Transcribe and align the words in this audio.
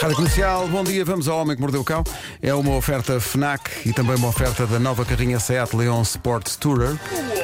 Rádio 0.00 0.14
Comercial, 0.14 0.68
bom 0.68 0.84
dia, 0.84 1.04
vamos 1.04 1.26
ao 1.26 1.40
Homem 1.40 1.56
que 1.56 1.60
Mordeu 1.60 1.80
o 1.80 1.84
Cão. 1.84 2.04
É 2.40 2.54
uma 2.54 2.76
oferta 2.76 3.20
FNAC 3.20 3.68
e 3.84 3.92
também 3.92 4.14
uma 4.14 4.28
oferta 4.28 4.64
da 4.64 4.78
nova 4.78 5.04
carrinha 5.04 5.40
Seat 5.40 5.74
Leon 5.74 6.02
Sport 6.02 6.54
Tourer. 6.54 6.96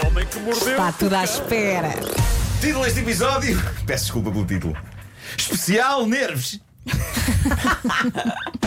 O 0.03 0.07
homem 0.07 0.25
que 0.25 0.39
mordeu. 0.39 0.71
Está 0.71 0.93
tudo 0.93 1.15
à 1.17 1.25
espera. 1.25 1.91
Título 2.61 2.85
deste 2.85 3.01
episódio. 3.01 3.61
Peço 3.85 4.05
desculpa 4.05 4.31
pelo 4.31 4.47
título. 4.47 4.77
Especial 5.37 6.07
Nervos. 6.07 6.61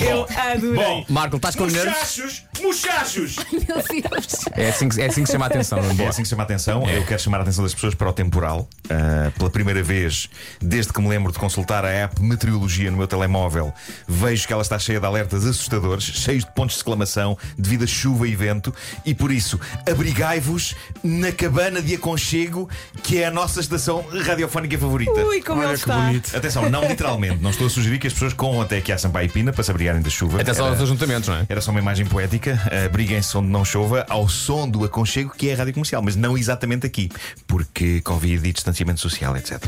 Eu 0.00 0.26
adorei. 0.36 0.74
Bom, 0.74 1.04
Marco, 1.08 1.36
estás 1.36 1.54
com 1.56 1.66
nervos? 1.66 1.86
muchachos, 1.94 2.44
muchachos. 2.60 3.36
Meu 3.52 3.62
Deus. 4.10 4.26
É 4.52 4.68
assim, 4.68 4.88
que- 4.88 5.00
é 5.00 5.06
assim 5.06 5.20
que 5.22 5.26
se 5.26 5.32
chama 5.32 5.46
a 5.46 5.48
atenção. 5.48 5.80
não 5.82 5.90
É 6.04 6.06
é? 6.06 6.08
assim 6.08 6.22
que 6.22 6.28
chama 6.28 6.42
a 6.42 6.44
atenção. 6.44 6.88
Eu 6.88 7.04
quero 7.04 7.20
chamar 7.20 7.38
a 7.38 7.42
atenção 7.42 7.64
das 7.64 7.74
pessoas 7.74 7.94
para 7.94 8.08
o 8.08 8.12
temporal. 8.12 8.68
Ah, 8.90 9.30
pela 9.36 9.50
primeira 9.50 9.82
vez, 9.82 10.28
desde 10.60 10.92
que 10.92 11.00
me 11.00 11.08
lembro 11.08 11.32
de 11.32 11.38
consultar 11.38 11.84
a 11.84 11.88
app 11.90 12.20
Meteorologia 12.20 12.90
no 12.90 12.96
meu 12.98 13.06
telemóvel, 13.06 13.72
vejo 14.06 14.46
que 14.46 14.52
ela 14.52 14.62
está 14.62 14.78
cheia 14.78 15.00
de 15.00 15.06
alertas 15.06 15.44
assustadores, 15.46 16.04
cheios 16.04 16.44
de 16.44 16.52
pontos 16.52 16.74
de 16.76 16.80
exclamação 16.80 17.36
devido 17.58 17.84
a 17.84 17.86
chuva 17.86 18.28
e 18.28 18.34
vento. 18.36 18.74
E 19.04 19.14
por 19.14 19.30
isso, 19.32 19.58
abrigai-vos 19.90 20.74
na 21.02 21.32
cabana 21.32 21.80
de 21.80 21.94
aconchego 21.94 22.68
que 23.02 23.18
é 23.22 23.26
a 23.26 23.30
nossa 23.30 23.60
estação 23.60 24.04
radiofónica 24.24 24.78
favorita. 24.78 25.12
Ui, 25.24 25.40
como 25.42 25.60
Olha 25.60 25.68
ele 25.68 25.74
que 25.74 25.80
está. 25.80 25.96
bonito. 25.96 26.36
Atenção, 26.36 26.68
não 26.70 26.86
literalmente. 26.86 27.42
Não 27.42 27.50
estou 27.50 27.66
a 27.66 27.70
sugerir 27.70 27.98
que 27.98 28.06
as 28.06 28.12
pessoas 28.12 28.32
corram 28.32 28.60
até 28.60 28.78
aqui 28.78 28.92
à 28.92 28.98
Sampaio 29.06 29.30
Pina 29.30 29.52
para 29.52 29.62
se 29.62 29.70
abrigarem 29.70 30.02
da 30.02 30.10
chuva. 30.10 30.40
Atenção 30.40 30.66
Era- 30.66 30.74
aos 30.74 30.82
ajuntamentos, 30.82 31.28
não 31.28 31.36
é? 31.36 31.46
era 31.48 31.60
só 31.60 31.70
uma 31.70 31.80
imagem 31.80 32.06
poética. 32.06 32.60
Abriguem-se 32.84 33.36
onde 33.36 33.48
não 33.48 33.64
chova, 33.64 34.04
ao 34.08 34.28
som 34.28 34.68
do 34.68 34.84
aconchego 34.84 35.32
que 35.36 35.48
é 35.48 35.54
a 35.54 35.58
rádio 35.58 35.74
comercial, 35.74 36.02
mas 36.02 36.16
não 36.16 36.36
exatamente 36.36 36.86
aqui, 36.86 37.08
porque 37.46 38.00
Covid 38.02 38.48
e 38.48 38.52
distanciamento 38.52 39.00
social, 39.00 39.36
etc. 39.36 39.62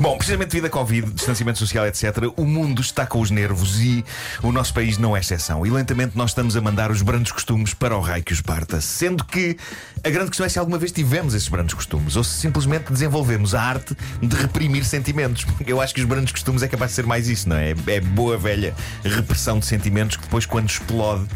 Bom, 0.00 0.16
precisamente 0.16 0.50
devido 0.50 0.66
a 0.66 0.70
Covid, 0.70 1.12
distanciamento 1.12 1.58
social, 1.58 1.86
etc., 1.86 2.04
o 2.36 2.44
mundo 2.44 2.80
está 2.80 3.06
com 3.06 3.20
os 3.20 3.30
nervos 3.30 3.80
e 3.80 4.04
o 4.42 4.50
nosso 4.50 4.72
país 4.72 4.96
não 4.98 5.16
é 5.16 5.20
exceção. 5.20 5.66
E 5.66 5.70
lentamente 5.70 6.16
nós 6.16 6.30
estamos 6.30 6.56
a 6.56 6.60
mandar 6.60 6.90
os 6.90 7.02
brandos 7.02 7.30
costumes 7.30 7.74
para 7.74 7.96
o 7.96 8.00
raio 8.00 8.22
que 8.22 8.32
os 8.32 8.40
parta. 8.40 8.80
Sendo 8.80 9.24
que 9.24 9.56
a 10.02 10.10
grande 10.10 10.30
questão 10.30 10.46
é 10.46 10.48
se 10.48 10.58
alguma 10.58 10.78
vez 10.78 10.92
tivemos 10.92 11.34
esses 11.34 11.48
brandos 11.48 11.74
costumes 11.74 12.16
ou 12.16 12.24
se 12.24 12.38
simplesmente 12.38 12.90
desenvolvemos 12.90 13.54
a 13.54 13.62
arte 13.62 13.96
de 14.20 14.34
reprimir 14.36 14.84
sentimentos. 14.84 15.44
Porque 15.44 15.70
eu 15.72 15.80
acho 15.80 15.94
que 15.94 16.00
os 16.00 16.06
brandos 16.06 16.32
costumes 16.32 16.62
é 16.62 16.68
capaz 16.68 16.92
de 16.92 16.96
ser 16.96 17.06
mais 17.06 17.28
isso, 17.28 17.48
não 17.48 17.56
é? 17.56 17.74
É 17.86 18.00
boa 18.00 18.38
velha 18.38 18.74
repressão 19.04 19.58
de 19.58 19.66
sentimentos 19.66 20.16
que 20.16 20.22
depois, 20.22 20.46
quando 20.46 20.68
explode, 20.68 21.26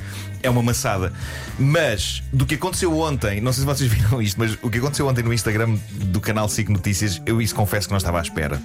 é 0.46 0.50
uma 0.50 0.62
maçada. 0.62 1.12
Mas 1.58 2.22
do 2.32 2.46
que 2.46 2.54
aconteceu 2.54 2.96
ontem, 2.98 3.40
não 3.40 3.52
sei 3.52 3.60
se 3.60 3.66
vocês 3.66 3.90
viram 3.92 4.20
isto, 4.22 4.38
mas 4.38 4.56
o 4.62 4.70
que 4.70 4.78
aconteceu 4.78 5.06
ontem 5.06 5.22
no 5.22 5.32
Instagram 5.32 5.76
do 5.92 6.20
canal 6.20 6.48
SIC 6.48 6.68
Notícias, 6.70 7.20
eu 7.26 7.40
isso 7.42 7.54
confesso 7.54 7.88
que 7.88 7.92
não 7.92 7.98
estava 7.98 8.18
à 8.18 8.22
espera. 8.22 8.60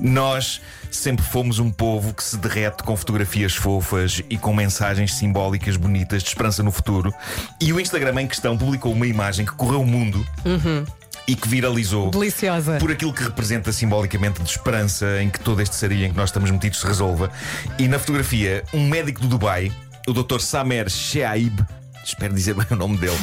Nós 0.00 0.60
sempre 0.90 1.24
fomos 1.24 1.58
um 1.58 1.70
povo 1.70 2.14
que 2.14 2.22
se 2.22 2.36
derrete 2.36 2.82
com 2.82 2.96
fotografias 2.96 3.54
fofas 3.54 4.22
e 4.30 4.36
com 4.38 4.54
mensagens 4.54 5.14
simbólicas 5.14 5.76
bonitas 5.76 6.22
de 6.22 6.28
esperança 6.28 6.62
no 6.62 6.70
futuro. 6.70 7.12
E 7.60 7.72
o 7.72 7.80
Instagram 7.80 8.22
em 8.22 8.26
questão 8.28 8.56
publicou 8.56 8.92
uma 8.92 9.06
imagem 9.06 9.44
que 9.44 9.52
correu 9.52 9.80
o 9.80 9.86
mundo. 9.86 10.24
E 11.26 11.34
que 11.34 11.48
viralizou 11.48 12.10
Deliciosa. 12.10 12.76
por 12.78 12.92
aquilo 12.92 13.10
que 13.10 13.22
representa 13.22 13.72
simbolicamente 13.72 14.42
de 14.42 14.50
esperança 14.50 15.22
em 15.22 15.30
que 15.30 15.40
todo 15.40 15.62
este 15.62 15.74
sarilho 15.74 16.04
em 16.04 16.10
que 16.10 16.16
nós 16.16 16.28
estamos 16.28 16.50
metidos 16.50 16.80
se 16.80 16.86
resolva. 16.86 17.30
E 17.78 17.88
na 17.88 17.98
fotografia, 17.98 18.62
um 18.74 18.86
médico 18.86 19.22
do 19.22 19.28
Dubai, 19.28 19.72
o 20.06 20.12
Dr. 20.12 20.40
Samer 20.40 20.90
Sheaib, 20.90 21.54
espero 22.04 22.34
dizer 22.34 22.54
bem 22.54 22.66
o 22.70 22.76
nome 22.76 22.96
dele, 22.98 23.18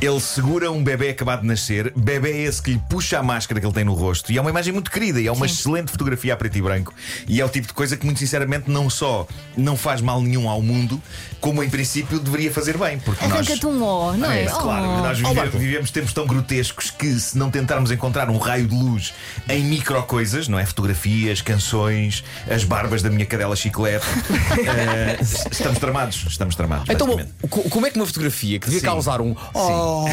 ele 0.00 0.20
segura 0.20 0.70
um 0.70 0.82
bebê 0.82 1.10
acabado 1.10 1.42
de 1.42 1.46
nascer, 1.46 1.92
bebê 1.96 2.44
esse 2.44 2.60
que 2.62 2.72
lhe 2.72 2.82
puxa 2.88 3.18
a 3.18 3.22
máscara 3.22 3.60
que 3.60 3.66
ele 3.66 3.74
tem 3.74 3.84
no 3.84 3.94
rosto. 3.94 4.32
E 4.32 4.38
é 4.38 4.40
uma 4.40 4.50
imagem 4.50 4.72
muito 4.72 4.90
querida, 4.90 5.20
e 5.20 5.26
é 5.26 5.32
uma 5.32 5.46
excelente 5.46 5.90
fotografia 5.90 6.34
a 6.34 6.36
preto 6.36 6.56
e 6.58 6.62
branco. 6.62 6.92
E 7.28 7.40
é 7.40 7.44
o 7.44 7.48
tipo 7.48 7.66
de 7.66 7.72
coisa 7.74 7.96
que, 7.96 8.04
muito 8.04 8.18
sinceramente, 8.18 8.70
não 8.70 8.88
só 8.90 9.26
não 9.56 9.76
faz 9.76 10.00
mal 10.00 10.20
nenhum 10.20 10.48
ao 10.48 10.62
mundo, 10.62 11.00
como 11.40 11.62
em 11.62 11.68
princípio 11.70 12.18
deveria 12.18 12.52
fazer 12.52 12.76
bem. 12.78 12.98
Porque 12.98 13.24
nós. 13.26 13.34
Arranca-te 13.38 13.66
um 13.66 13.82
ó, 13.82 14.12
não 14.12 14.30
é? 14.30 14.42
É, 14.44 14.46
claro, 14.46 14.82
Oh. 14.82 15.02
nós 15.02 15.18
vive- 15.18 15.58
vivemos 15.58 15.90
tempos 15.90 16.12
tão 16.12 16.26
grotescos 16.26 16.90
que 16.90 17.18
se 17.18 17.36
não 17.36 17.50
tentarmos 17.50 17.90
encontrar 17.90 18.30
um 18.30 18.38
raio 18.38 18.66
de 18.66 18.74
luz 18.74 19.12
em 19.48 19.62
micro 19.64 20.02
coisas, 20.04 20.48
não 20.48 20.58
é? 20.58 20.64
Fotografias, 20.66 21.40
canções, 21.42 22.24
as 22.50 22.64
barbas 22.64 23.02
da 23.02 23.10
minha 23.10 23.26
cadela 23.26 23.54
chiclete, 23.54 24.06
eh, 24.66 25.18
estamos 25.50 25.78
tramados. 25.78 26.24
Estamos 26.28 26.54
tramados. 26.54 26.88
Então, 26.88 27.08
como 27.48 27.86
é 27.86 27.90
que 27.90 27.96
uma 27.96 28.06
fotografia 28.06 28.21
que 28.30 28.66
devia 28.66 28.80
Sim. 28.80 28.86
causar 28.86 29.20
um 29.20 29.34
oh, 29.54 30.06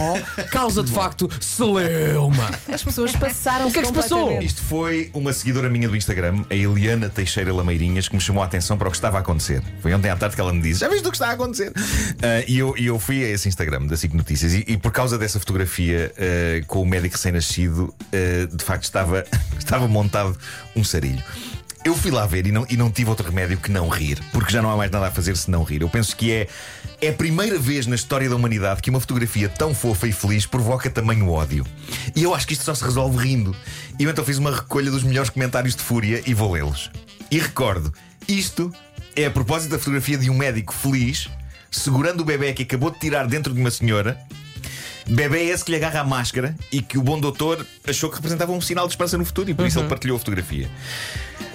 causa 0.51 0.83
de 0.83 0.91
facto 0.91 1.29
celeuma? 1.41 2.49
As 2.71 2.83
pessoas 2.83 3.11
passaram 3.15 3.67
O 3.67 3.71
que 3.71 3.79
é 3.79 3.81
que 3.81 3.87
se 3.87 3.93
passou? 3.93 4.41
Isto 4.41 4.61
foi 4.63 5.09
uma 5.13 5.33
seguidora 5.33 5.69
minha 5.69 5.87
do 5.87 5.95
Instagram, 5.95 6.43
a 6.49 6.55
Eliana 6.55 7.09
Teixeira 7.09 7.53
Lameirinhas, 7.53 8.07
que 8.07 8.15
me 8.15 8.21
chamou 8.21 8.43
a 8.43 8.45
atenção 8.45 8.77
para 8.77 8.87
o 8.87 8.91
que 8.91 8.97
estava 8.97 9.17
a 9.17 9.21
acontecer. 9.21 9.61
Foi 9.81 9.93
ontem 9.93 10.09
à 10.09 10.15
tarde 10.15 10.35
que 10.35 10.41
ela 10.41 10.53
me 10.53 10.61
disse: 10.61 10.81
Já 10.81 10.89
viste 10.89 11.07
o 11.07 11.11
que 11.11 11.17
está 11.17 11.29
a 11.29 11.31
acontecer? 11.33 11.71
Ah, 12.21 12.43
e, 12.47 12.57
eu, 12.57 12.75
e 12.77 12.87
eu 12.87 12.99
fui 12.99 13.23
a 13.23 13.29
esse 13.29 13.47
Instagram 13.47 13.85
da 13.85 13.97
SIC 13.97 14.13
Notícias 14.13 14.53
e, 14.53 14.63
e 14.67 14.77
por 14.77 14.91
causa 14.91 15.17
dessa 15.17 15.39
fotografia 15.39 16.11
ah, 16.17 16.63
com 16.67 16.81
o 16.81 16.85
médico 16.85 17.15
recém-nascido, 17.15 17.93
ah, 18.13 18.55
de 18.55 18.63
facto 18.63 18.83
estava, 18.83 19.25
estava 19.57 19.87
montado 19.87 20.37
um 20.75 20.83
sarilho. 20.83 21.23
Eu 21.83 21.95
fui 21.95 22.11
lá 22.11 22.25
ver 22.25 22.45
e 22.45 22.51
não, 22.51 22.65
e 22.69 22.75
não 22.75 22.91
tive 22.91 23.09
outro 23.09 23.25
remédio 23.25 23.57
que 23.57 23.71
não 23.71 23.87
rir, 23.87 24.19
porque 24.33 24.51
já 24.51 24.61
não 24.61 24.69
há 24.69 24.75
mais 24.75 24.91
nada 24.91 25.07
a 25.07 25.11
fazer 25.11 25.37
se 25.37 25.49
não 25.49 25.63
rir. 25.63 25.81
Eu 25.81 25.89
penso 25.89 26.13
que 26.15 26.31
é, 26.31 26.47
é 27.01 27.09
a 27.09 27.13
primeira 27.13 27.57
vez 27.57 27.87
na 27.87 27.95
história 27.95 28.29
da 28.29 28.35
humanidade 28.35 28.81
que 28.81 28.89
uma 28.89 28.99
fotografia 28.99 29.47
tão 29.47 29.73
fofa 29.73 30.07
e 30.07 30.11
feliz 30.11 30.45
provoca 30.45 30.89
tamanho 30.89 31.29
ódio. 31.29 31.65
E 32.15 32.23
eu 32.23 32.33
acho 32.33 32.45
que 32.45 32.53
isto 32.53 32.65
só 32.65 32.75
se 32.75 32.83
resolve 32.83 33.17
rindo. 33.17 33.55
E 33.97 34.03
eu 34.03 34.09
então 34.09 34.23
fiz 34.25 34.37
uma 34.37 34.53
recolha 34.53 34.91
dos 34.91 35.03
melhores 35.03 35.29
comentários 35.29 35.75
de 35.75 35.81
fúria 35.81 36.21
e 36.25 36.33
vou 36.33 36.51
lê-los. 36.51 36.91
E 37.31 37.39
recordo, 37.39 37.93
isto 38.27 38.73
é 39.15 39.25
a 39.25 39.31
propósito 39.31 39.71
da 39.71 39.79
fotografia 39.79 40.17
de 40.17 40.29
um 40.29 40.35
médico 40.35 40.73
feliz 40.73 41.29
segurando 41.71 42.21
o 42.21 42.25
bebê 42.25 42.53
que 42.53 42.63
acabou 42.63 42.91
de 42.91 42.99
tirar 42.99 43.27
dentro 43.27 43.53
de 43.53 43.59
uma 43.59 43.71
senhora. 43.71 44.19
Bebê 45.07 45.45
esse 45.45 45.63
que 45.63 45.71
lhe 45.71 45.77
agarra 45.77 46.01
a 46.01 46.03
máscara 46.03 46.55
e 46.71 46.81
que 46.81 46.97
o 46.97 47.01
bom 47.01 47.19
doutor 47.19 47.65
achou 47.87 48.09
que 48.09 48.15
representava 48.15 48.51
um 48.51 48.61
sinal 48.61 48.85
de 48.87 48.93
esperança 48.93 49.17
no 49.17 49.25
futuro 49.25 49.49
e 49.49 49.53
por 49.53 49.65
isso 49.65 49.79
ele 49.79 49.87
partilhou 49.87 50.17
a 50.17 50.19
fotografia. 50.19 50.69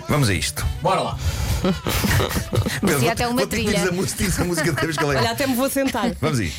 Vamos 0.08 0.28
a 0.28 0.34
isto. 0.34 0.64
Bora 0.82 1.00
lá. 1.00 1.18
Merecia 2.82 3.12
até 3.12 3.26
uma 3.26 3.46
trilha. 3.46 3.74
dizer 3.74 3.88
a 3.88 3.92
música, 3.92 4.42
a 4.42 4.44
música 4.44 4.72
cada 4.72 4.86
vez 4.86 4.96
que 4.96 5.04
ela 5.04 5.14
Olha, 5.14 5.30
até 5.30 5.46
me 5.46 5.54
vou 5.54 5.70
sentar. 5.70 6.14
Vamos 6.20 6.40
aí. 6.40 6.52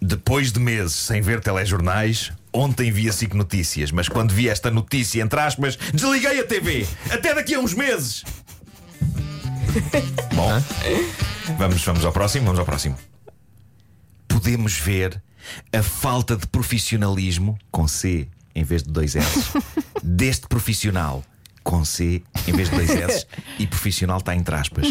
Depois 0.00 0.50
de 0.50 0.58
meses 0.58 0.94
sem 0.94 1.20
ver 1.20 1.40
telejornais, 1.40 2.32
ontem 2.52 2.90
vi 2.90 3.08
a 3.08 3.12
SIC 3.12 3.34
Notícias, 3.34 3.92
mas 3.92 4.08
quando 4.08 4.32
vi 4.32 4.48
esta 4.48 4.70
notícia, 4.70 5.22
entre 5.22 5.38
aspas, 5.40 5.76
desliguei 5.94 6.40
a 6.40 6.44
TV. 6.44 6.86
Até 7.10 7.34
daqui 7.34 7.54
a 7.54 7.60
uns 7.60 7.74
meses. 7.74 8.24
Bom, 10.34 10.62
vamos, 11.56 11.84
vamos 11.84 12.04
ao 12.04 12.12
próximo, 12.12 12.46
vamos 12.46 12.58
ao 12.58 12.66
próximo. 12.66 12.98
Podemos 14.26 14.76
ver 14.76 15.22
a 15.72 15.82
falta 15.82 16.36
de 16.36 16.46
profissionalismo, 16.46 17.56
com 17.70 17.86
C 17.86 18.28
em 18.54 18.64
vez 18.64 18.82
de 18.82 18.90
dois 18.90 19.16
S, 19.16 19.52
deste 20.02 20.46
profissional. 20.46 21.24
Com 21.62 21.84
C 21.84 22.22
em 22.46 22.52
vez 22.52 22.68
de 22.68 22.76
dois 22.76 22.90
S 22.90 23.26
e 23.58 23.66
profissional 23.66 24.18
está 24.18 24.34
entre 24.34 24.54
aspas. 24.54 24.86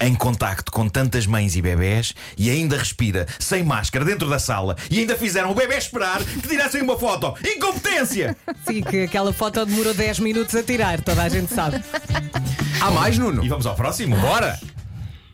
Em 0.00 0.14
contacto 0.14 0.70
com 0.70 0.88
tantas 0.88 1.26
mães 1.26 1.56
e 1.56 1.62
bebés 1.62 2.14
e 2.36 2.50
ainda 2.50 2.76
respira 2.76 3.26
sem 3.38 3.62
máscara 3.62 4.04
dentro 4.04 4.28
da 4.28 4.38
sala 4.38 4.76
e 4.90 5.00
ainda 5.00 5.16
fizeram 5.16 5.50
o 5.50 5.54
bebê 5.54 5.76
esperar 5.76 6.22
que 6.24 6.48
tirassem 6.48 6.82
uma 6.82 6.98
foto. 6.98 7.34
Incompetência! 7.44 8.36
Sim, 8.66 8.82
que 8.82 9.02
aquela 9.02 9.32
foto 9.32 9.64
demorou 9.64 9.94
10 9.94 10.20
minutos 10.20 10.54
a 10.54 10.62
tirar, 10.62 11.00
toda 11.00 11.22
a 11.22 11.28
gente 11.28 11.52
sabe. 11.52 11.82
Há 12.80 12.90
mais, 12.90 13.18
Nuno? 13.18 13.44
E 13.44 13.48
vamos 13.48 13.66
ao 13.66 13.74
próximo? 13.74 14.16
Bora! 14.16 14.58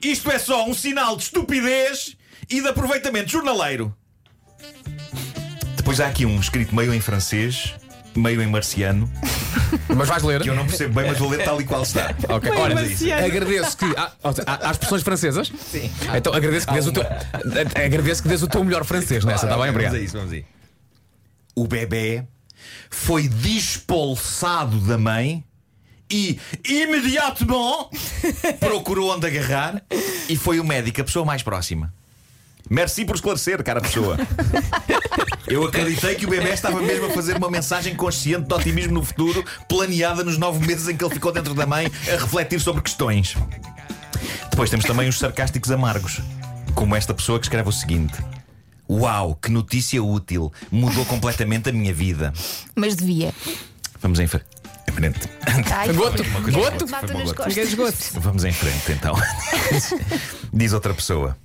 Isto 0.02 0.30
é 0.30 0.38
só 0.38 0.68
um 0.68 0.74
sinal 0.74 1.16
de 1.16 1.24
estupidez 1.24 2.16
e 2.50 2.60
de 2.60 2.68
aproveitamento 2.68 3.30
jornaleiro. 3.30 3.94
Depois 5.76 6.00
há 6.00 6.06
aqui 6.06 6.26
um 6.26 6.38
escrito 6.40 6.74
meio 6.74 6.92
em 6.94 7.00
francês, 7.00 7.74
meio 8.14 8.42
em 8.42 8.46
marciano, 8.46 9.10
Mas 9.88 10.08
vais 10.08 10.22
ler? 10.22 10.42
que 10.42 10.50
eu 10.50 10.54
não 10.54 10.66
percebo 10.66 10.94
bem, 11.00 11.08
mas 11.10 11.18
vou 11.18 11.28
ler 11.30 11.44
tal 11.44 11.60
e 11.60 11.64
qual 11.64 11.82
está. 11.82 12.14
Ok, 12.28 12.50
Meio 12.50 12.62
olha, 12.62 12.74
marciano. 12.74 13.26
agradeço 13.26 13.76
que. 13.76 13.84
Há, 13.96 14.12
há, 14.46 14.68
há 14.68 14.70
expressões 14.70 15.02
francesas? 15.02 15.52
Sim. 15.70 15.90
Então 16.14 16.32
agradeço 16.34 16.66
que 16.66 16.72
dês 16.72 16.86
o 16.86 16.92
teu. 16.92 17.02
Agradeço 17.84 18.22
que 18.22 18.28
dês 18.28 18.42
o 18.42 18.48
teu 18.48 18.62
melhor 18.64 18.84
francês 18.84 19.24
nessa, 19.24 19.46
está 19.46 19.56
bem? 19.56 19.66
Vamos 19.66 19.70
Obrigado. 19.70 19.94
a 19.94 19.98
isso, 20.00 20.16
vamos 20.16 20.32
aí. 20.32 20.44
O 21.54 21.66
bebê 21.66 22.24
foi 22.90 23.28
despolsado 23.28 24.78
da 24.80 24.96
mãe 24.98 25.44
e 26.10 26.38
imediatamente 26.64 27.88
procurou 28.60 29.14
onde 29.14 29.26
agarrar 29.26 29.82
e 30.28 30.36
foi 30.36 30.60
o 30.60 30.64
médico, 30.64 31.00
a 31.00 31.04
pessoa 31.04 31.24
mais 31.24 31.42
próxima. 31.42 31.92
Merci 32.70 33.04
por 33.04 33.16
esclarecer, 33.16 33.62
cara 33.64 33.80
pessoa. 33.80 34.16
Eu 35.52 35.66
acreditei 35.66 36.14
que 36.14 36.24
o 36.24 36.30
bebê 36.30 36.48
estava 36.48 36.80
mesmo 36.80 37.04
a 37.04 37.10
fazer 37.10 37.36
uma 37.36 37.50
mensagem 37.50 37.94
consciente 37.94 38.48
de 38.48 38.54
otimismo 38.54 38.94
no 38.94 39.04
futuro, 39.04 39.44
planeada 39.68 40.24
nos 40.24 40.38
nove 40.38 40.66
meses 40.66 40.88
em 40.88 40.96
que 40.96 41.04
ele 41.04 41.12
ficou 41.12 41.30
dentro 41.30 41.52
da 41.52 41.66
mãe 41.66 41.92
a 42.08 42.12
refletir 42.12 42.58
sobre 42.58 42.80
questões. 42.80 43.36
Depois 44.50 44.70
temos 44.70 44.86
também 44.86 45.10
os 45.10 45.18
sarcásticos 45.18 45.70
amargos, 45.70 46.22
como 46.74 46.96
esta 46.96 47.12
pessoa 47.12 47.38
que 47.38 47.44
escreve 47.44 47.68
o 47.68 47.72
seguinte: 47.72 48.14
Uau, 48.88 49.34
que 49.34 49.50
notícia 49.50 50.02
útil! 50.02 50.50
Mudou 50.70 51.04
completamente 51.04 51.68
a 51.68 51.72
minha 51.72 51.92
vida. 51.92 52.32
Mas 52.74 52.96
devia. 52.96 53.34
Vamos 54.00 54.20
em 54.20 54.26
frente. 54.26 54.46
Ai, 55.70 55.92
Goto, 55.92 56.24
goto. 56.50 56.86
Esgoto. 57.60 58.20
Vamos 58.20 58.44
em 58.46 58.52
frente 58.52 58.92
então. 58.92 59.14
Diz 60.50 60.72
outra 60.72 60.94
pessoa: 60.94 61.36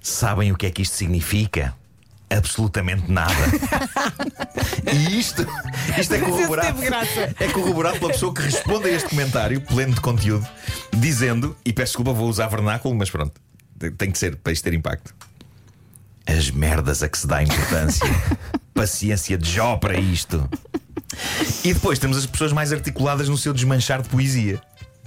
Sabem 0.00 0.50
o 0.50 0.56
que 0.56 0.66
é 0.66 0.70
que 0.72 0.82
isto 0.82 0.96
significa? 0.96 1.80
Absolutamente 2.36 3.10
nada. 3.10 3.34
e 4.92 5.18
isto, 5.18 5.46
isto 5.98 6.14
é 6.14 6.18
corroborado. 6.20 6.78
É 7.38 7.48
corroborado 7.48 7.98
pela 7.98 8.12
pessoa 8.12 8.32
que 8.32 8.42
responde 8.42 8.88
a 8.88 8.92
este 8.92 9.08
comentário, 9.08 9.60
pleno 9.60 9.94
de 9.94 10.00
conteúdo, 10.00 10.46
dizendo, 10.92 11.56
e 11.64 11.72
peço 11.72 11.92
desculpa, 11.92 12.12
vou 12.12 12.28
usar 12.28 12.48
vernáculo, 12.48 12.94
mas 12.94 13.10
pronto, 13.10 13.40
tem 13.98 14.10
que 14.10 14.18
ser 14.18 14.36
para 14.36 14.52
isto 14.52 14.64
ter 14.64 14.74
impacto. 14.74 15.14
As 16.26 16.50
merdas 16.50 17.02
a 17.02 17.08
que 17.08 17.18
se 17.18 17.26
dá 17.26 17.42
importância. 17.42 18.06
Paciência 18.72 19.36
de 19.36 19.50
Jó 19.50 19.76
para 19.76 19.98
isto. 19.98 20.48
E 21.64 21.74
depois 21.74 21.98
temos 21.98 22.16
as 22.16 22.26
pessoas 22.26 22.52
mais 22.52 22.72
articuladas 22.72 23.28
no 23.28 23.36
seu 23.36 23.52
desmanchar 23.52 24.02
de 24.02 24.08
poesia. 24.08 24.60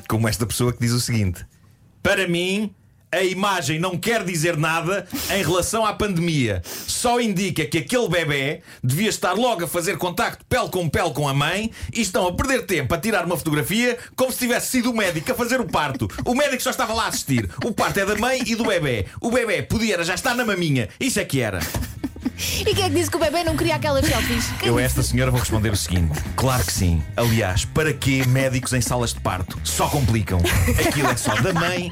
Como 0.08 0.28
esta 0.28 0.46
pessoa 0.46 0.72
que 0.72 0.80
diz 0.80 0.92
o 0.92 1.00
seguinte: 1.00 1.46
Para 2.04 2.28
mim, 2.28 2.74
a 3.16 3.24
imagem 3.24 3.80
não 3.80 3.98
quer 3.98 4.24
dizer 4.24 4.58
nada 4.58 5.08
em 5.32 5.44
relação 5.44 5.86
à 5.86 5.94
pandemia. 5.94 6.62
Só 6.66 7.20
indica 7.20 7.66
que 7.66 7.78
aquele 7.78 8.10
bebê 8.10 8.62
devia 8.84 9.10
estar 9.10 9.34
logo 9.34 9.64
a 9.64 9.68
fazer 9.68 9.98
contacto 9.98 10.46
pele 10.46 10.70
com 10.70 10.90
pele 10.90 11.12
com 11.12 11.28
a 11.28 11.34
mãe 11.34 11.72
e 11.94 12.02
estão 12.02 12.28
a 12.28 12.34
perder 12.34 12.66
tempo 12.66 12.94
a 12.94 12.98
tirar 12.98 13.26
uma 13.26 13.38
fotografia 13.38 13.98
como 14.16 14.32
se 14.32 14.40
tivesse 14.40 14.68
sido 14.68 14.92
o 14.92 14.96
médico 14.96 15.32
a 15.32 15.36
fazer 15.36 15.62
o 15.62 15.66
parto. 15.66 16.08
O 16.26 16.36
médico 16.36 16.62
só 16.62 16.70
estava 16.70 16.94
lá 16.94 17.06
a 17.06 17.08
assistir. 17.08 17.50
O 17.64 17.72
parto 17.72 18.00
é 18.00 18.06
da 18.06 18.16
mãe 18.16 18.42
e 18.46 18.56
do 18.56 18.66
bebê. 18.66 19.06
O 19.22 19.32
bebê 19.32 19.62
podia 19.62 20.04
já 20.04 20.14
estar 20.14 20.36
na 20.36 20.44
maminha. 20.44 20.90
Isso 21.00 21.20
é 21.20 21.26
que 21.26 21.40
era. 21.40 21.60
E 22.38 22.74
quem 22.74 22.86
é 22.86 22.90
que 22.90 22.96
disse 22.96 23.10
que 23.10 23.18
o 23.18 23.20
bebê 23.20 23.44
não 23.44 23.56
queria 23.56 23.76
aquelas 23.76 24.06
selfies? 24.06 24.52
Quem 24.60 24.70
Eu 24.70 24.78
a 24.78 24.82
esta 24.82 25.02
senhora 25.02 25.32
vou 25.32 25.40
responder 25.40 25.72
o 25.72 25.76
seguinte: 25.76 26.20
Claro 26.36 26.64
que 26.64 26.74
sim. 26.74 27.02
Aliás, 27.16 27.66
para 27.66 27.94
que 27.94 28.28
médicos 28.28 28.74
em 28.74 28.82
salas 28.82 29.14
de 29.14 29.20
parto? 29.20 29.60
Só 29.64 29.88
complicam. 29.88 30.40
Aquilo 30.88 31.10
é 31.10 31.16
só 31.16 31.36
da 31.36 31.54
mãe 31.54 31.92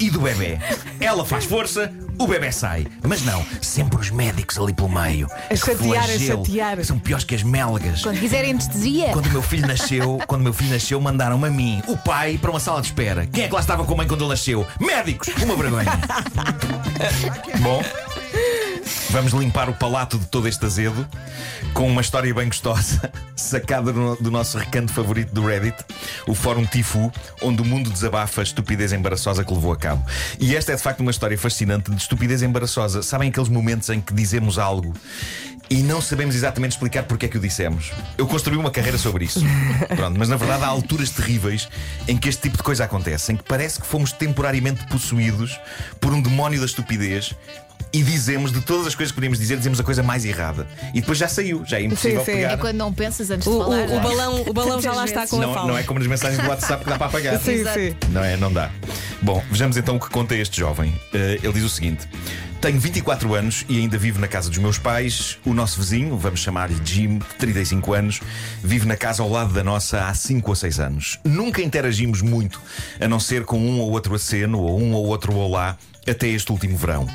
e 0.00 0.10
do 0.10 0.20
bebê. 0.20 0.58
Ela 1.00 1.24
faz 1.24 1.44
força, 1.44 1.92
o 2.18 2.26
bebê 2.26 2.50
sai. 2.50 2.86
Mas 3.06 3.22
não, 3.22 3.44
sempre 3.62 4.00
os 4.00 4.10
médicos 4.10 4.58
ali 4.58 4.74
pelo 4.74 4.88
meio. 4.88 5.28
A 5.50 5.54
chatear, 5.54 6.02
a 6.02 6.06
flagelo. 6.06 6.44
chatear. 6.44 6.84
São 6.84 6.98
piores 6.98 7.24
que 7.24 7.34
as 7.34 7.42
melgas. 7.42 8.02
Quando 8.02 8.18
quiserem 8.18 8.50
anestesia. 8.52 9.10
Quando 9.12 9.26
o 9.26 9.30
meu 9.30 9.42
filho 9.42 9.66
nasceu, 9.66 10.18
quando 10.26 10.40
o 10.40 10.44
meu 10.44 10.52
filho 10.52 10.70
nasceu, 10.70 11.00
mandaram-me 11.00 11.46
a 11.46 11.50
mim, 11.50 11.82
o 11.86 11.96
pai, 11.96 12.36
para 12.38 12.50
uma 12.50 12.60
sala 12.60 12.80
de 12.80 12.88
espera. 12.88 13.26
Quem 13.26 13.44
é 13.44 13.48
que 13.48 13.54
lá 13.54 13.60
estava 13.60 13.84
com 13.84 13.94
a 13.94 13.96
mãe 13.98 14.08
quando 14.08 14.22
ele 14.22 14.30
nasceu? 14.30 14.66
Médicos! 14.80 15.28
Uma 15.42 15.54
vergonha. 15.54 15.86
Bom, 17.62 17.82
vamos 19.10 19.32
limpar 19.32 19.68
o 19.68 19.74
palato 19.74 20.18
de 20.18 20.26
todo 20.26 20.48
este 20.48 20.64
azedo 20.64 21.06
com 21.72 21.88
uma 21.88 22.00
história 22.00 22.32
bem 22.34 22.46
gostosa, 22.46 23.10
sacada 23.34 23.92
do, 23.92 24.30
nosso 24.30 24.58
recanto 24.58 24.92
favorito 24.92 25.32
do 25.32 25.46
Reddit, 25.46 25.76
o 26.26 26.34
Fórum 26.34 26.64
Tifu, 26.64 27.10
onde 27.40 27.62
o 27.62 27.64
mundo 27.64 27.90
desabafa 27.90 28.40
a 28.40 28.44
estupidez 28.44 28.92
embaraçosa 28.92 29.44
que 29.44 29.52
levou 29.52 29.72
a 29.72 29.76
cabo. 29.76 30.04
E 30.38 30.54
esta 30.54 30.72
é 30.72 30.76
de 30.76 30.82
facto 30.82 31.00
uma 31.00 31.10
história 31.10 31.38
fascinante 31.38 31.90
de 31.90 31.96
estupidez 31.96 32.42
embaraçosa. 32.42 33.02
Sabem 33.02 33.30
aqueles 33.30 33.48
momentos 33.48 33.88
em 33.88 34.00
que 34.00 34.12
dizemos 34.12 34.58
algo 34.58 34.92
e 35.70 35.82
não 35.82 36.00
sabemos 36.00 36.34
exatamente 36.34 36.72
explicar 36.72 37.04
porque 37.04 37.26
é 37.26 37.28
que 37.28 37.36
o 37.36 37.40
dissemos. 37.40 37.92
Eu 38.16 38.26
construí 38.26 38.56
uma 38.56 38.70
carreira 38.70 38.96
sobre 38.96 39.24
isso. 39.24 39.40
Pronto, 39.94 40.18
mas 40.18 40.28
na 40.28 40.36
verdade 40.36 40.64
há 40.64 40.68
alturas 40.68 41.10
terríveis 41.10 41.68
em 42.06 42.16
que 42.16 42.28
este 42.28 42.42
tipo 42.42 42.56
de 42.56 42.62
coisa 42.62 42.84
acontece, 42.84 43.32
em 43.32 43.36
que 43.36 43.44
parece 43.44 43.80
que 43.80 43.86
fomos 43.86 44.12
temporariamente 44.12 44.86
possuídos 44.86 45.58
por 46.00 46.12
um 46.12 46.20
demónio 46.20 46.60
da 46.60 46.66
estupidez. 46.66 47.34
E 47.92 48.02
dizemos 48.02 48.52
de 48.52 48.60
todas 48.60 48.86
as 48.86 48.94
coisas 48.94 49.10
que 49.12 49.14
podíamos 49.16 49.38
dizer, 49.38 49.56
dizemos 49.56 49.80
a 49.80 49.82
coisa 49.82 50.02
mais 50.02 50.24
errada. 50.24 50.66
E 50.92 51.00
depois 51.00 51.16
já 51.16 51.26
saiu, 51.26 51.64
já 51.66 51.78
é 51.78 51.84
impossível 51.84 52.20
Sim, 52.20 52.24
sim. 52.26 52.32
pegar. 52.38 52.52
É 52.52 52.56
quando 52.58 52.76
não 52.76 52.92
pensas 52.92 53.30
antes 53.30 53.46
O, 53.46 53.50
de 53.50 53.56
o- 53.56 53.60
falar. 53.60 53.76
o 53.76 53.86
não 53.88 53.96
é? 53.96 54.00
balão, 54.00 54.42
o 54.42 54.52
balão 54.52 54.80
já 54.82 54.92
lá 54.92 55.04
está 55.06 55.26
com 55.26 55.36
a 55.36 55.40
Não, 55.40 55.54
fala. 55.54 55.68
não 55.68 55.78
é 55.78 55.82
como 55.82 55.98
nas 55.98 56.08
mensagens 56.08 56.42
do 56.42 56.48
WhatsApp 56.48 56.84
que 56.84 56.90
dá 56.90 56.98
para 56.98 57.06
apagar. 57.06 57.38
Sim, 57.40 57.64
sim. 57.72 57.96
Não 58.10 58.22
é? 58.22 58.36
Não 58.36 58.52
dá. 58.52 58.70
Bom, 59.22 59.42
vejamos 59.50 59.76
então 59.76 59.96
o 59.96 60.00
que 60.00 60.10
conta 60.10 60.34
este 60.34 60.58
jovem. 60.60 60.94
Eh, 61.14 61.38
ele 61.42 61.52
diz 61.54 61.64
o 61.64 61.68
seguinte: 61.68 62.06
Tenho 62.60 62.80
24 62.80 63.34
anos 63.34 63.64
e 63.68 63.78
ainda 63.78 63.96
vivo 63.96 64.18
na 64.18 64.26
casa 64.26 64.48
dos 64.48 64.58
meus 64.58 64.78
pais. 64.78 65.38
O 65.46 65.54
nosso 65.54 65.78
vizinho, 65.78 66.18
vamos 66.18 66.40
chamar-lhe 66.40 66.76
Jim, 66.84 67.18
de 67.18 67.34
35 67.38 67.94
anos, 67.94 68.20
vive 68.64 68.84
na 68.84 68.96
casa 68.96 69.22
ao 69.22 69.30
lado 69.30 69.52
da 69.52 69.62
nossa 69.62 70.08
há 70.08 70.12
5 70.12 70.50
ou 70.50 70.56
6 70.56 70.80
anos. 70.80 71.20
Nunca 71.24 71.62
interagimos 71.62 72.20
muito, 72.20 72.60
a 73.00 73.06
não 73.06 73.20
ser 73.20 73.44
com 73.44 73.60
um 73.60 73.78
ou 73.78 73.92
outro 73.92 74.12
aceno 74.12 74.58
ou 74.60 74.80
um 74.80 74.92
ou 74.92 75.06
outro 75.06 75.36
olá. 75.36 75.78
Até 76.04 76.26
este 76.26 76.50
último 76.50 76.76
verão. 76.76 77.06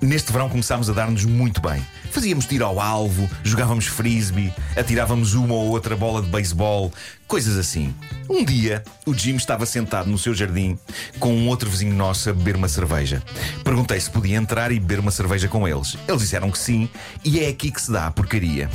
Neste 0.00 0.30
verão 0.30 0.48
começámos 0.48 0.88
a 0.88 0.92
dar-nos 0.92 1.24
muito 1.24 1.60
bem. 1.60 1.84
Fazíamos 2.12 2.44
tiro 2.44 2.64
ao 2.66 2.78
alvo, 2.78 3.28
jogávamos 3.42 3.86
frisbee, 3.86 4.52
atirávamos 4.76 5.32
uma 5.32 5.54
ou 5.54 5.70
outra 5.70 5.96
bola 5.96 6.20
de 6.20 6.28
beisebol, 6.28 6.92
coisas 7.26 7.56
assim. 7.56 7.94
Um 8.28 8.44
dia, 8.44 8.82
o 9.06 9.14
Jim 9.14 9.34
estava 9.36 9.64
sentado 9.64 10.10
no 10.10 10.18
seu 10.18 10.34
jardim 10.34 10.78
com 11.18 11.32
um 11.34 11.48
outro 11.48 11.70
vizinho 11.70 11.94
nosso 11.94 12.28
a 12.28 12.32
beber 12.34 12.54
uma 12.54 12.68
cerveja. 12.68 13.22
Perguntei 13.64 13.98
se 13.98 14.10
podia 14.10 14.36
entrar 14.36 14.70
e 14.72 14.78
beber 14.78 15.00
uma 15.00 15.10
cerveja 15.10 15.48
com 15.48 15.66
eles. 15.66 15.96
Eles 16.06 16.20
disseram 16.20 16.50
que 16.50 16.58
sim, 16.58 16.86
e 17.24 17.40
é 17.40 17.48
aqui 17.48 17.70
que 17.70 17.80
se 17.80 17.90
dá 17.90 18.06
a 18.08 18.10
porcaria. 18.10 18.68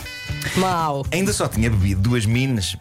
Mau. 0.56 1.04
Ainda 1.10 1.32
só 1.32 1.48
tinha 1.48 1.70
bebido 1.70 2.00
duas 2.02 2.26
minas. 2.26 2.76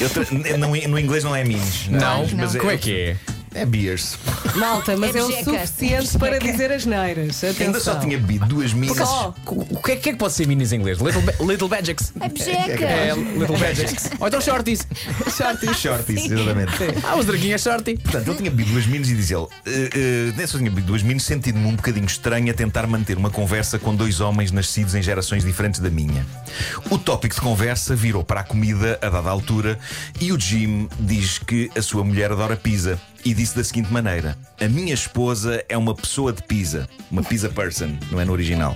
Eu 0.00 0.10
tra- 0.10 0.26
não- 0.58 0.70
no 0.88 0.98
inglês 0.98 1.24
não 1.24 1.34
é 1.34 1.42
minas. 1.44 1.86
Não, 1.88 2.26
não. 2.26 2.48
como 2.58 2.70
é 2.70 2.76
que 2.76 2.92
é? 2.94 3.16
É 3.56 3.64
beers. 3.64 4.18
Malta, 4.54 4.96
mas 4.96 5.14
É 5.14 5.18
é, 5.20 5.22
o 5.22 5.44
suficiente 5.44 6.18
para 6.18 6.38
dizer 6.38 6.70
as 6.70 6.84
neiras. 6.84 7.42
Ainda 7.58 7.80
só 7.80 7.98
tinha 7.98 8.18
bebido 8.18 8.46
duas 8.46 8.72
minas. 8.72 8.96
Só. 8.96 9.34
O 9.46 9.82
que 9.82 9.92
é, 9.92 9.96
que 9.96 10.08
é 10.10 10.12
que 10.12 10.18
pode 10.18 10.34
ser 10.34 10.46
minis 10.46 10.72
em 10.72 10.76
inglês? 10.76 10.98
Little, 10.98 11.22
ba- 11.22 11.32
little 11.40 11.68
Badgets. 11.68 12.12
É 12.20 12.28
bejeca. 12.28 12.84
É, 12.84 13.14
Little 13.14 13.56
Badgets. 13.58 14.10
Ou 14.20 14.28
então 14.28 14.40
shorties. 14.40 14.86
Shorties. 15.34 15.76
Shorties, 15.76 16.30
exatamente. 16.30 16.72
Ah, 17.04 17.16
os 17.16 17.24
draguinhas 17.26 17.62
shorty. 17.62 17.96
Portanto, 17.96 18.28
ele 18.28 18.36
tinha 18.36 18.50
bebido 18.50 18.72
duas 18.72 18.86
minas 18.86 19.08
e 19.08 19.14
diz 19.14 19.30
ele: 19.30 19.46
"Eh, 19.66 19.90
eh, 19.94 20.32
Nem 20.36 20.46
só 20.46 20.58
tinha 20.58 20.70
bebido 20.70 20.88
duas 20.88 21.02
minas, 21.02 21.22
sentindo-me 21.22 21.66
um 21.66 21.76
bocadinho 21.76 22.06
estranho 22.06 22.50
a 22.50 22.54
tentar 22.54 22.86
manter 22.86 23.16
uma 23.16 23.30
conversa 23.30 23.78
com 23.78 23.94
dois 23.94 24.20
homens 24.20 24.50
nascidos 24.52 24.94
em 24.94 25.02
gerações 25.02 25.44
diferentes 25.44 25.80
da 25.80 25.88
minha. 25.90 26.24
O 26.90 26.98
tópico 26.98 27.34
de 27.34 27.40
conversa 27.40 27.94
virou 27.96 28.22
para 28.22 28.40
a 28.40 28.44
comida 28.44 28.98
a 29.00 29.08
dada 29.08 29.30
altura 29.30 29.78
e 30.20 30.32
o 30.32 30.38
Jim 30.38 30.88
diz 31.00 31.38
que 31.38 31.70
a 31.76 31.82
sua 31.82 32.04
mulher 32.04 32.30
adora 32.32 32.56
pizza. 32.56 32.98
E 33.26 33.34
disse 33.34 33.56
da 33.56 33.64
seguinte 33.64 33.92
maneira: 33.92 34.38
A 34.60 34.68
minha 34.68 34.94
esposa 34.94 35.60
é 35.68 35.76
uma 35.76 35.92
pessoa 35.96 36.32
de 36.32 36.40
pizza. 36.44 36.88
Uma 37.10 37.24
pizza 37.24 37.48
person, 37.48 37.88
não 38.08 38.20
é 38.20 38.24
no 38.24 38.30
original. 38.30 38.72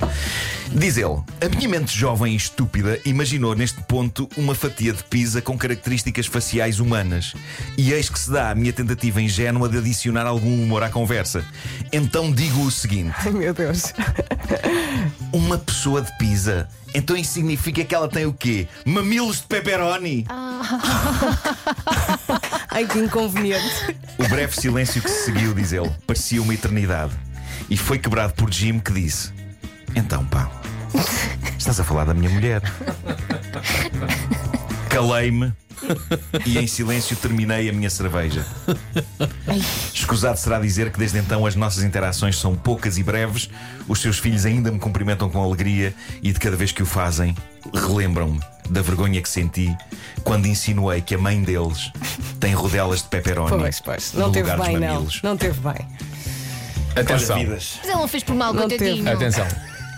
Diz 0.72 0.96
ele: 0.96 1.22
A 1.40 1.48
minha 1.48 1.68
mente 1.68 1.96
jovem 1.96 2.32
e 2.32 2.36
estúpida 2.36 2.98
imaginou 3.04 3.54
neste 3.54 3.80
ponto 3.82 4.28
uma 4.36 4.52
fatia 4.52 4.92
de 4.92 5.04
pizza 5.04 5.40
com 5.40 5.56
características 5.56 6.26
faciais 6.26 6.80
humanas. 6.80 7.32
E 7.78 7.92
eis 7.92 8.10
que 8.10 8.18
se 8.18 8.32
dá 8.32 8.50
a 8.50 8.54
minha 8.56 8.72
tentativa 8.72 9.22
ingênua 9.22 9.68
de 9.68 9.78
adicionar 9.78 10.26
algum 10.26 10.60
humor 10.64 10.82
à 10.82 10.90
conversa. 10.90 11.44
Então 11.92 12.32
digo 12.32 12.62
o 12.62 12.72
seguinte: 12.72 13.14
Ai 13.18 13.30
meu 13.30 13.54
Deus. 13.54 13.92
Uma 15.32 15.58
pessoa 15.58 16.02
de 16.02 16.10
pizza. 16.18 16.68
Então 16.92 17.16
isso 17.16 17.34
significa 17.34 17.84
que 17.84 17.94
ela 17.94 18.08
tem 18.08 18.26
o 18.26 18.32
quê? 18.32 18.66
Mamilos 18.84 19.36
de 19.36 19.44
pepperoni? 19.44 20.26
Ai 22.70 22.86
que 22.86 22.98
inconveniente. 22.98 23.96
O 24.18 24.28
breve 24.28 24.54
silêncio 24.54 25.02
que 25.02 25.10
se 25.10 25.24
seguiu, 25.24 25.52
diz 25.52 25.72
ele, 25.72 25.90
parecia 26.06 26.40
uma 26.40 26.54
eternidade. 26.54 27.12
E 27.68 27.76
foi 27.76 27.98
quebrado 27.98 28.32
por 28.34 28.52
Jim 28.52 28.78
que 28.78 28.92
disse: 28.92 29.32
Então, 29.94 30.24
pá, 30.26 30.50
estás 31.58 31.80
a 31.80 31.84
falar 31.84 32.04
da 32.04 32.14
minha 32.14 32.30
mulher. 32.30 32.62
Calei-me 34.88 35.52
e 36.46 36.58
em 36.58 36.66
silêncio 36.66 37.16
terminei 37.16 37.68
a 37.68 37.72
minha 37.72 37.90
cerveja. 37.90 38.46
Escusado 39.92 40.38
será 40.38 40.60
dizer 40.60 40.92
que 40.92 40.98
desde 40.98 41.18
então 41.18 41.46
as 41.46 41.56
nossas 41.56 41.82
interações 41.82 42.36
são 42.36 42.54
poucas 42.54 42.98
e 42.98 43.02
breves. 43.02 43.50
Os 43.88 44.00
seus 44.00 44.18
filhos 44.18 44.46
ainda 44.46 44.70
me 44.70 44.78
cumprimentam 44.78 45.28
com 45.28 45.42
alegria 45.42 45.94
e 46.22 46.32
de 46.32 46.38
cada 46.38 46.56
vez 46.56 46.70
que 46.70 46.82
o 46.82 46.86
fazem, 46.86 47.36
relembram-me 47.74 48.40
da 48.70 48.82
vergonha 48.82 49.20
que 49.20 49.28
senti 49.28 49.74
quando 50.24 50.46
insinuei 50.46 51.00
que 51.00 51.14
a 51.14 51.18
mãe 51.18 51.42
deles 51.42 51.90
tem 52.38 52.54
rodelas 52.54 53.02
de 53.02 53.08
pepperoni. 53.08 53.50
Pois, 53.58 53.80
pois. 53.80 54.12
Não 54.14 54.28
no 54.28 54.32
teve 54.32 54.50
lugar 54.50 54.58
dos 54.58 54.66
bem, 54.66 54.78
não. 54.78 54.94
mamilos. 54.94 55.20
Não 55.22 55.36
teve 55.36 55.60
bem. 55.60 55.86
Atenção. 56.96 57.36
Mas 57.46 57.78
ele 57.84 57.92
não 57.94 58.08
fez 58.08 58.22
por 58.24 58.34
mal, 58.34 58.52
Não 58.52 58.62
coitadinho. 58.68 59.04
teve. 59.04 59.08
Atenção. 59.10 59.46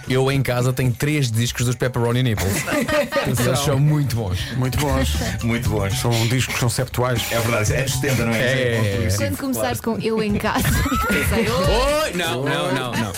Eu 0.09 0.31
em 0.33 0.43
casa 0.43 0.73
tenho 0.73 0.93
três 0.93 1.31
discos 1.31 1.65
dos 1.65 1.77
Pepperoni 1.77 2.25
Nipples. 2.25 2.53
Eles 3.25 3.59
são 3.61 3.79
muito 3.79 4.17
bons. 4.17 4.39
Muito 4.57 4.77
bons. 4.79 5.09
Muito 5.45 5.71
bons. 5.71 5.97
São 6.01 6.11
discos 6.27 6.57
conceptuais. 6.59 7.23
É 7.31 7.39
verdade, 7.39 7.73
é 7.73 7.83
dos 7.85 7.95
70, 7.95 8.25
não 8.27 8.33
é? 8.33 8.43
É. 8.43 8.75
É 8.75 8.91
progressivo, 8.95 9.25
Quando 9.25 9.39
começares 9.39 9.81
com 9.81 9.99
eu 10.01 10.21
em 10.23 10.35
casa, 10.35 10.65
pensei, 11.07 11.47
oh, 11.49 12.03
Oi! 12.05 12.13
Não, 12.15 12.45
não, 12.45 12.75
não, 12.75 12.93
não. 12.93 13.13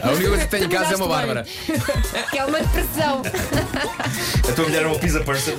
A 0.00 0.10
única 0.12 0.28
coisa 0.28 0.44
que 0.44 0.50
tenho 0.50 0.64
em 0.64 0.68
casa 0.68 0.94
é 0.94 0.96
uma 0.96 1.08
Bárbara. 1.08 1.44
que 2.30 2.38
é 2.38 2.44
uma 2.44 2.60
depressão. 2.60 3.22
A 4.48 4.52
tua 4.52 4.64
mulher 4.64 4.82
é 4.82 4.86
uma 4.86 4.98
pizza 4.98 5.20
person. 5.20 5.52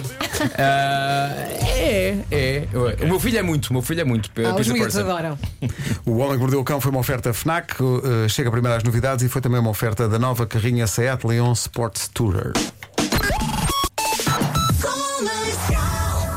Ah, 0.58 1.34
é, 1.78 2.18
é. 2.32 2.68
O 3.02 3.08
meu 3.08 3.20
filho 3.20 3.38
é 3.38 3.42
muito, 3.42 3.68
o 3.68 3.74
meu 3.74 3.82
filho 3.82 4.02
é 4.02 4.04
muito. 4.04 4.30
Ah, 4.46 4.56
os 4.60 4.68
miúdos 4.68 4.98
adoram. 4.98 5.38
O 6.06 6.18
Homem 6.18 6.34
que 6.34 6.40
Mordeu 6.40 6.60
o 6.60 6.63
Cão 6.63 6.82
foi 6.82 6.92
uma 6.92 7.00
oferta 7.00 7.34
Fnac, 7.34 7.82
uh, 7.82 8.28
chega 8.28 8.52
primeiro 8.52 8.75
às 8.75 8.84
novidades 8.84 9.24
e 9.25 9.30
foi 9.30 9.42
também 9.42 9.60
uma 9.60 9.70
oferta 9.70 10.08
da 10.08 10.20
nova 10.20 10.46
carrinha 10.46 10.86
Seat 10.86 11.25
Leon 11.25 11.54
Sports 11.54 12.10
Tourer. 12.13 12.52